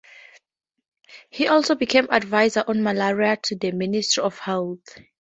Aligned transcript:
He 1.29 1.47
also 1.47 1.75
became 1.75 2.07
adviser 2.09 2.63
on 2.67 2.81
malaria 2.81 3.37
to 3.43 3.55
the 3.55 3.71
Ministry 3.71 4.23
of 4.23 4.39
Health. 4.39 4.97